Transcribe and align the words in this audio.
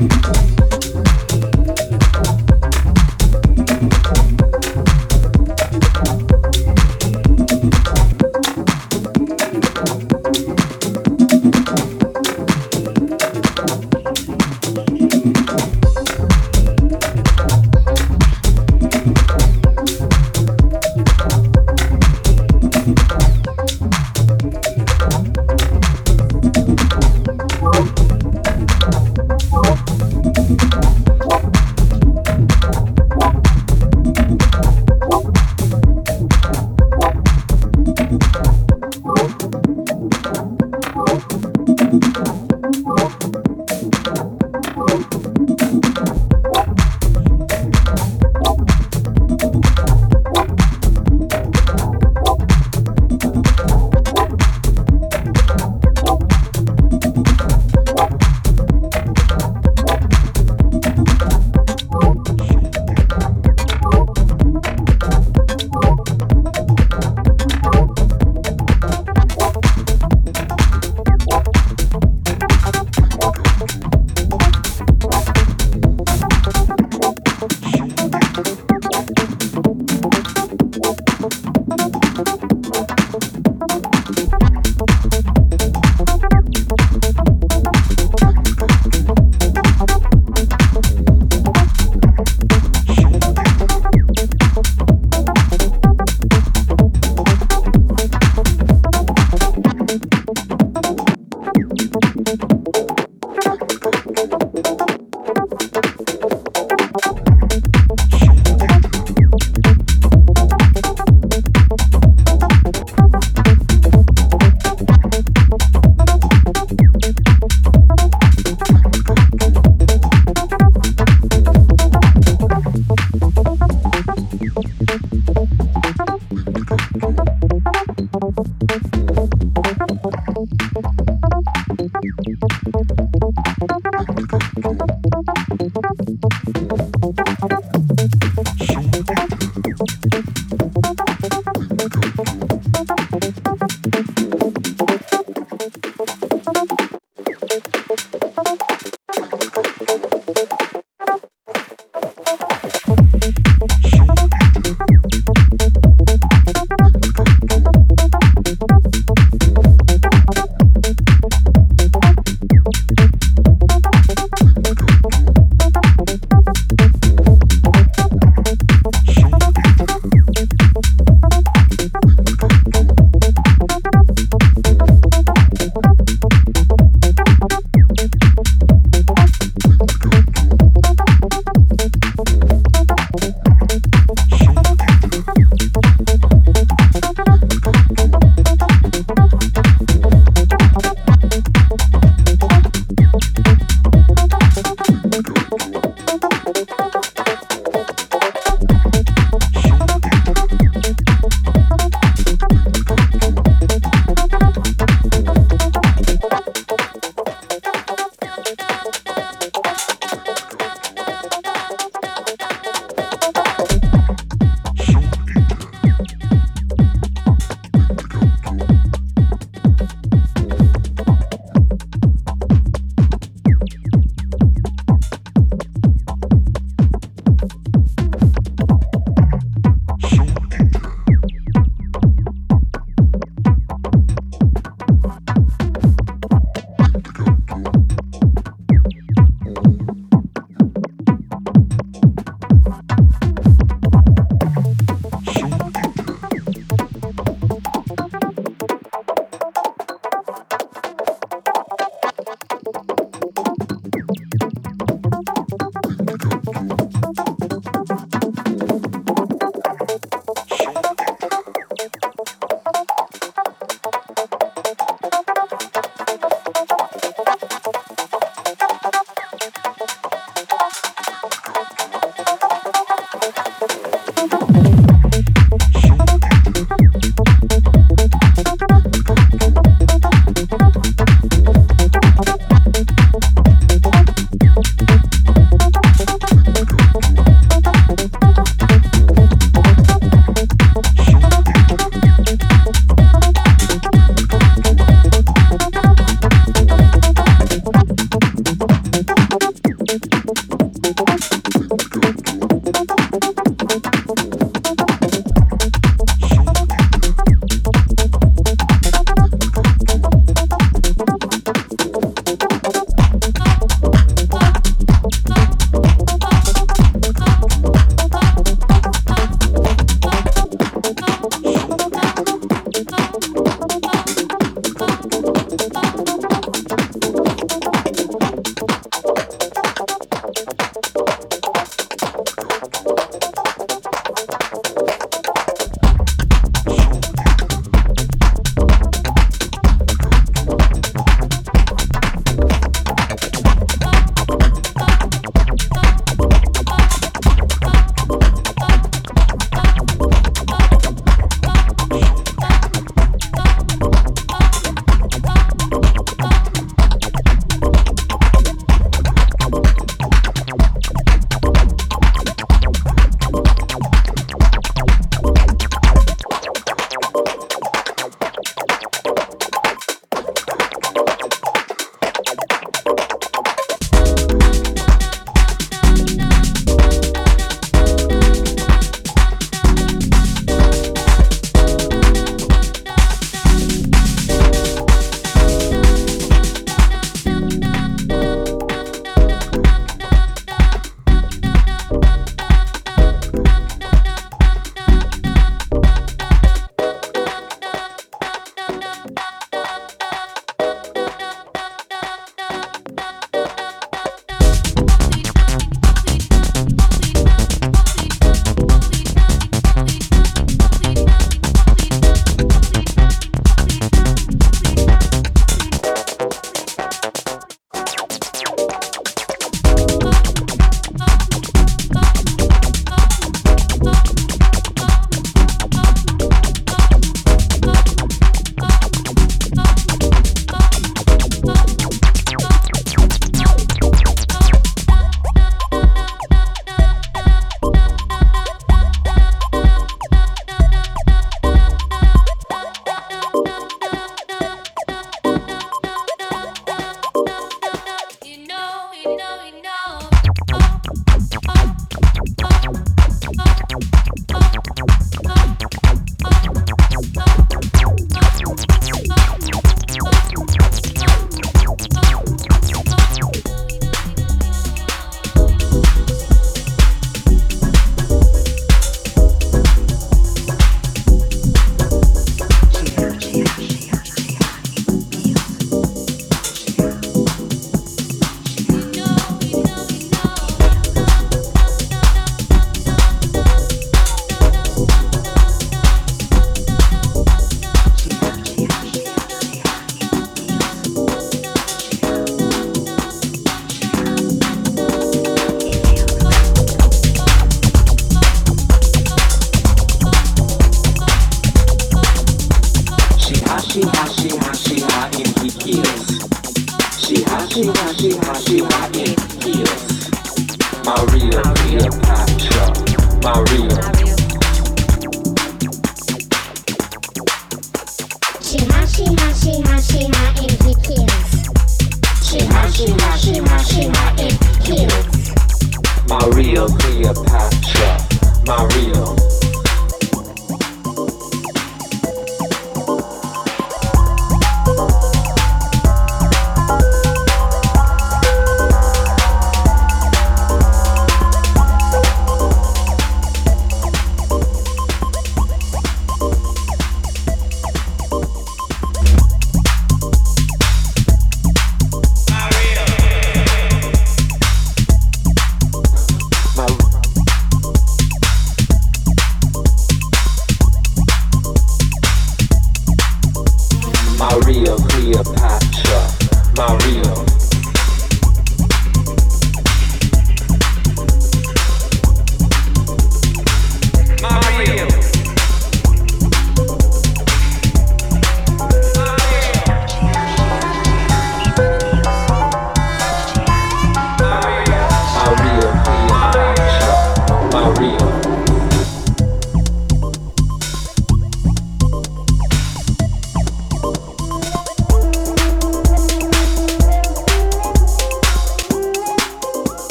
Peacock. 0.00 0.49